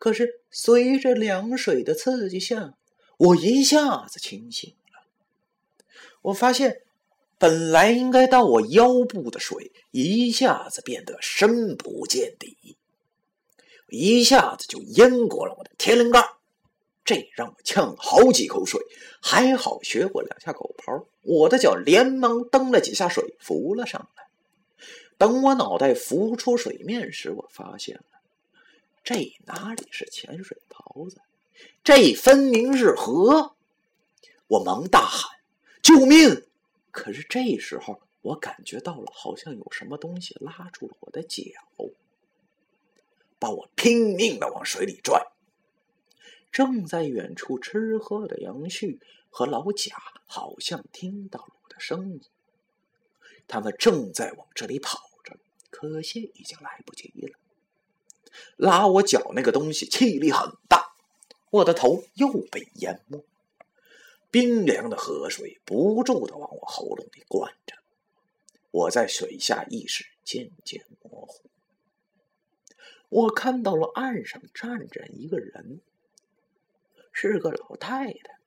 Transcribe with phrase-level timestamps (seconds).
[0.00, 2.72] 可是随着凉水的刺激下，
[3.18, 5.04] 我一下子清醒了。
[6.22, 6.80] 我发现，
[7.36, 12.78] 本来应该到我腰部的水，一下子变得深不见底，
[13.88, 16.24] 一下子就淹过了我的天灵盖。
[17.04, 18.80] 这让我呛了好几口水，
[19.20, 24.24] 还好学过两下狗刨，我的脚连忙蹬了几下水，浮了上来。
[25.18, 28.19] 等我脑袋浮出水面时，我发现了，
[29.02, 31.20] 这哪里是潜水袍子，
[31.82, 33.56] 这分明是河！
[34.46, 35.40] 我忙大喊
[35.82, 36.46] ：“救命！”
[36.92, 41.42] 可是这时候，我感觉到了，好像有什么东西拉住了我的脚，
[43.38, 45.26] 把我拼命的往水里拽。
[46.52, 52.20] 正在远处吃喝的杨旭和老贾好像听到了我的声音，
[53.48, 55.38] 他们正在往这里跑着，
[55.70, 57.39] 可惜已经来不及了。
[58.56, 60.94] 拉我脚那个东西气力很大，
[61.50, 63.24] 我的头又被淹没，
[64.30, 67.76] 冰凉的河水不住的往我喉咙里灌着，
[68.70, 71.48] 我在水下意识渐渐模糊。
[73.08, 75.80] 我看到了岸上站着一个人。
[77.12, 78.38] 是个老太太，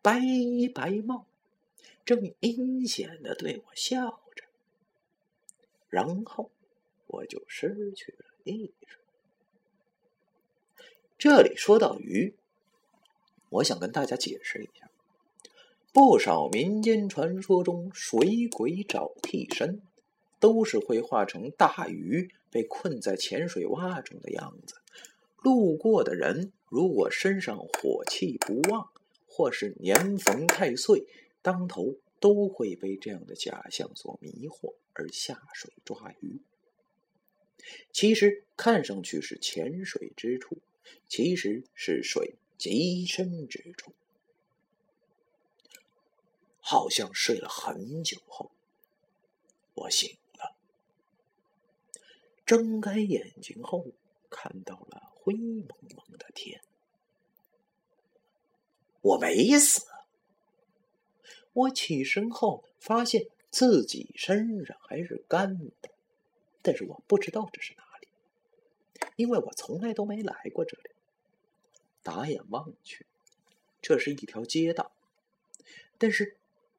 [0.00, 1.26] 白衣白帽，
[2.04, 4.44] 正阴险的对我笑着。
[5.90, 6.50] 然后
[7.10, 8.98] 我就失去了意识。
[11.18, 12.34] 这里说到鱼，
[13.50, 14.90] 我想跟大家解释一下：
[15.92, 19.82] 不少民间传说中，水鬼找替身，
[20.38, 24.76] 都是会化成大鱼，被困在浅水洼中的样子。
[25.42, 26.52] 路过的人。
[26.72, 28.92] 如果身上火气不旺，
[29.26, 31.04] 或是年逢太岁，
[31.42, 36.40] 当头都会被这样的假象所迷惑而下水抓鱼。
[37.92, 40.58] 其实看上去是浅水之处，
[41.08, 43.92] 其实是水极深之处。
[46.60, 48.50] 好像睡了很久后，
[49.74, 50.54] 我醒了，
[52.46, 53.86] 睁开眼睛后
[54.28, 55.08] 看到了。
[55.22, 56.62] 灰蒙蒙的天，
[59.02, 59.86] 我没死。
[61.52, 65.90] 我起身后发现自己身上还是干的，
[66.62, 68.08] 但是我不知道这是哪里，
[69.16, 70.90] 因为我从来都没来过这里。
[72.02, 73.06] 打眼望去，
[73.82, 74.92] 这是一条街道，
[75.98, 76.36] 但是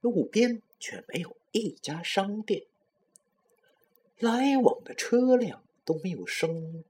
[0.00, 2.64] 路边却没有一家商店，
[4.18, 6.84] 来往的车辆都没有声音。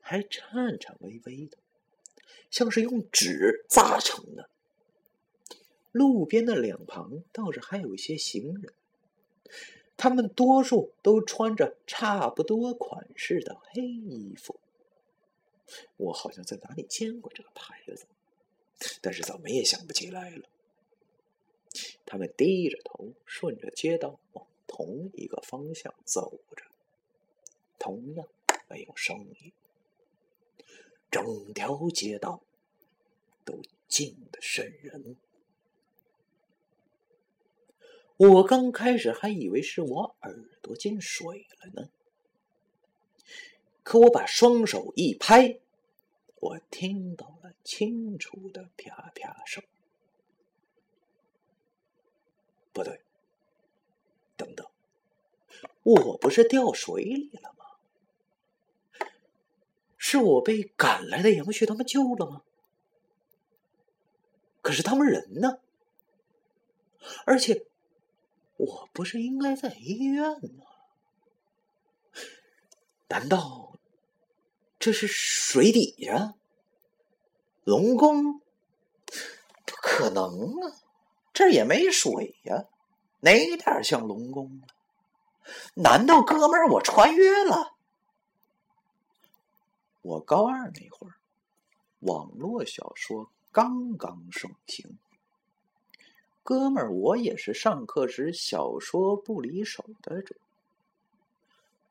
[0.00, 1.58] 还颤颤巍巍的，
[2.50, 4.48] 像是用纸扎成的。
[5.92, 8.72] 路边的两旁倒是还有一些行人，
[9.98, 14.58] 他们多数都穿着差不多款式的黑衣服。
[15.96, 18.06] 我好像在哪里见过这个牌子，
[19.02, 20.48] 但是怎么也想不起来了。
[22.06, 26.64] 他们低着头，顺着街道往同一个方向走着，
[27.76, 28.26] 同样
[28.68, 29.52] 没有声音。
[31.10, 32.40] 整条街道
[33.44, 35.16] 都静得渗人。
[38.18, 41.88] 我刚开始还以为是我耳朵进水了呢，
[43.84, 45.60] 可我把双手一拍，
[46.34, 49.62] 我听到了清楚的啪啪声。
[52.72, 53.00] 不对，
[54.36, 54.66] 等等，
[55.84, 57.64] 我不是掉水里了吗？
[59.96, 62.42] 是我被赶来的杨旭他们救了吗？
[64.60, 65.60] 可是他们人呢？
[67.24, 67.66] 而且
[68.58, 70.66] 我不是应该在医院吗？
[73.08, 73.78] 难道
[74.78, 76.34] 这是水底下
[77.64, 78.40] 龙宫？
[79.64, 80.72] 不可能啊！
[81.32, 82.64] 这也没水呀，
[83.20, 84.66] 哪点像龙宫啊？
[85.74, 87.76] 难道哥们儿我穿越了？
[90.02, 91.14] 我高二那会儿，
[92.00, 94.98] 网络小说刚刚盛行。
[96.48, 100.34] 哥们儿，我也是上课时小说不离手的主，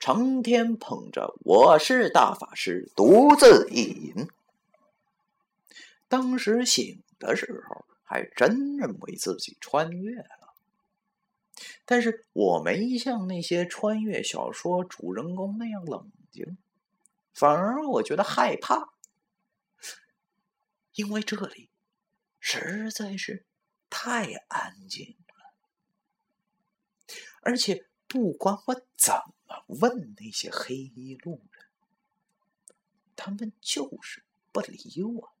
[0.00, 4.26] 成天捧着“我是大法师”独自一吟。
[6.08, 10.54] 当时醒的时候，还真认为自己穿越了，
[11.84, 16.58] 但是我没像那些穿越小说主人公那样冷静。
[17.32, 18.94] 反而我觉得害怕，
[20.94, 21.68] 因为这里
[22.40, 23.44] 实在是
[23.90, 25.52] 太安静了，
[27.42, 29.12] 而且不管我怎
[29.46, 31.66] 么问那些黑衣路人，
[33.16, 35.34] 他们就是不理我，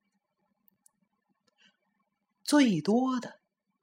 [2.44, 3.40] 最多的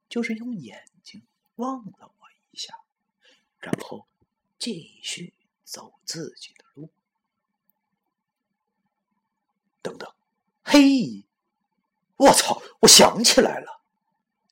[0.08, 1.26] 就是用眼睛
[1.56, 2.78] 望了我一下，
[3.58, 4.06] 然后
[4.58, 6.90] 继续走自己的路。
[9.80, 10.12] 等等，
[10.62, 11.26] 黑衣！
[12.16, 12.60] 我操！
[12.80, 13.77] 我想起来了，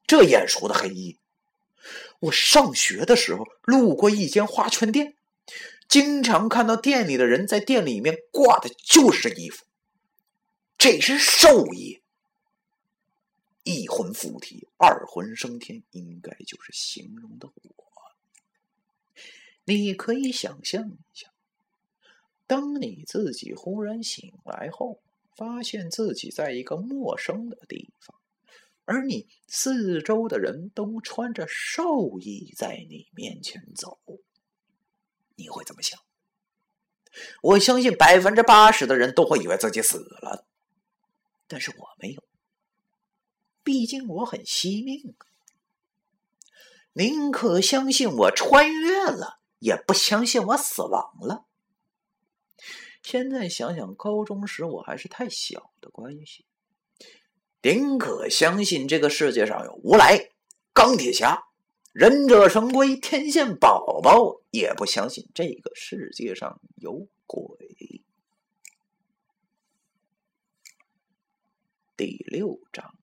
[0.07, 1.19] 这眼熟的黑衣。
[2.21, 5.17] 我上学的时候路过一间花圈店，
[5.89, 9.65] 经常看到店里的人在店里面挂的就是这衣服。
[10.79, 12.01] 这是兽医，
[13.65, 17.87] 一魂附体，二魂升天，应该就是形容的我。
[19.69, 21.33] 你可以想象一下，
[22.47, 25.01] 当你自己忽然醒来后，
[25.37, 28.17] 发现自己在一个陌生的地方。
[28.87, 33.99] 而你四周的人都穿着寿衣在你面前走，
[35.35, 36.01] 你会怎么想？
[37.43, 40.47] 我相信百分之八十的人都会以为自己死了，
[41.47, 42.23] 但是我没有，
[43.63, 45.17] 毕竟我很惜命。
[46.93, 51.47] 宁可相信我穿越了，也不相信我死亡了。
[53.03, 56.47] 现在想想，高中时我还是太小的关系。
[57.67, 60.31] 宁可相信这个世界上有无来、
[60.73, 61.49] 钢铁侠、
[61.93, 67.67] 忍者神龟、天线宝宝，也不相信这个世界上有鬼。
[71.97, 72.97] 第六章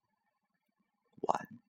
[1.20, 1.63] 完。